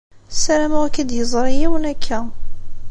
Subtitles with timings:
[0.33, 2.19] Sarameɣ ur k-id-yeẓṛi yiwen akka.